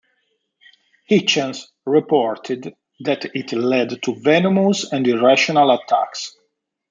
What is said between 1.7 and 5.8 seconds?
reported that it led to venomous and irrational